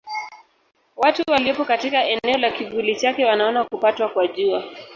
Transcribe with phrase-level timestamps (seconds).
[0.97, 4.63] Watu waliopo katika eneo la kivuli chake wanaona kupatwa kwa Jua.